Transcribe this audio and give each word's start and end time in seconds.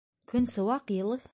Көн 0.31 0.47
сыуаҡ, 0.53 0.95
йылы. 0.97 1.21